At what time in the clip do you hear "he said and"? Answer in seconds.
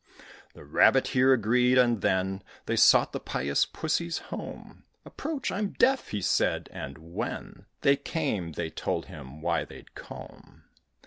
6.07-6.97